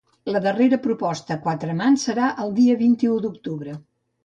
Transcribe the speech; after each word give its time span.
La 0.35 0.39
darrera 0.45 0.79
proposta 0.85 1.35
a 1.35 1.41
quatre 1.43 1.77
mans 1.83 2.07
serà 2.09 2.31
el 2.47 2.57
dia 2.63 2.81
vint-i-u 2.83 3.21
d’octubre. 3.29 3.79